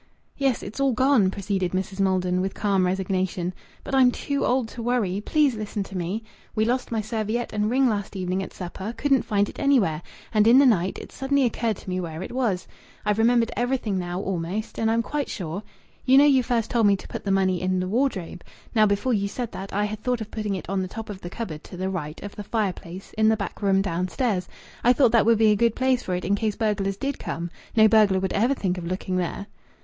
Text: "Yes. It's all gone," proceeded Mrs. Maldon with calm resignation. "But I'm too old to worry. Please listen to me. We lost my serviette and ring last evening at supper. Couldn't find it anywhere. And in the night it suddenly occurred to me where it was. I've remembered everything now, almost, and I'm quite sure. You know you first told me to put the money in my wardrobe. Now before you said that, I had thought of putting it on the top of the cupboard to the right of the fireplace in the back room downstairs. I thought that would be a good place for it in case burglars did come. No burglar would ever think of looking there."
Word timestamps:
"Yes. 0.35 0.63
It's 0.63 0.79
all 0.79 0.93
gone," 0.93 1.29
proceeded 1.29 1.73
Mrs. 1.73 1.99
Maldon 1.99 2.41
with 2.41 2.55
calm 2.55 2.87
resignation. 2.87 3.53
"But 3.83 3.93
I'm 3.93 4.09
too 4.09 4.43
old 4.43 4.67
to 4.69 4.81
worry. 4.81 5.21
Please 5.23 5.53
listen 5.53 5.83
to 5.83 5.95
me. 5.95 6.23
We 6.55 6.65
lost 6.65 6.91
my 6.91 7.01
serviette 7.01 7.53
and 7.53 7.69
ring 7.69 7.87
last 7.87 8.15
evening 8.15 8.41
at 8.41 8.51
supper. 8.51 8.95
Couldn't 8.97 9.21
find 9.21 9.47
it 9.47 9.59
anywhere. 9.59 10.01
And 10.33 10.47
in 10.47 10.57
the 10.57 10.65
night 10.65 10.97
it 10.97 11.11
suddenly 11.11 11.43
occurred 11.43 11.77
to 11.77 11.87
me 11.91 11.99
where 11.99 12.23
it 12.23 12.31
was. 12.31 12.67
I've 13.05 13.19
remembered 13.19 13.51
everything 13.55 13.99
now, 13.99 14.19
almost, 14.19 14.79
and 14.79 14.89
I'm 14.89 15.03
quite 15.03 15.29
sure. 15.29 15.61
You 16.03 16.17
know 16.17 16.25
you 16.25 16.41
first 16.41 16.71
told 16.71 16.87
me 16.87 16.95
to 16.95 17.07
put 17.07 17.23
the 17.23 17.29
money 17.29 17.61
in 17.61 17.79
my 17.79 17.85
wardrobe. 17.85 18.43
Now 18.73 18.87
before 18.87 19.13
you 19.13 19.27
said 19.27 19.51
that, 19.51 19.71
I 19.71 19.85
had 19.85 20.01
thought 20.01 20.19
of 20.19 20.31
putting 20.31 20.55
it 20.55 20.67
on 20.67 20.81
the 20.81 20.87
top 20.87 21.11
of 21.11 21.21
the 21.21 21.29
cupboard 21.29 21.63
to 21.65 21.77
the 21.77 21.91
right 21.91 22.19
of 22.23 22.35
the 22.35 22.43
fireplace 22.43 23.13
in 23.19 23.29
the 23.29 23.37
back 23.37 23.61
room 23.61 23.83
downstairs. 23.83 24.47
I 24.83 24.93
thought 24.93 25.11
that 25.11 25.27
would 25.27 25.37
be 25.37 25.51
a 25.51 25.55
good 25.55 25.75
place 25.75 26.01
for 26.01 26.15
it 26.15 26.25
in 26.25 26.33
case 26.33 26.55
burglars 26.55 26.97
did 26.97 27.19
come. 27.19 27.51
No 27.75 27.87
burglar 27.87 28.19
would 28.19 28.33
ever 28.33 28.55
think 28.55 28.79
of 28.79 28.87
looking 28.87 29.15
there." 29.17 29.45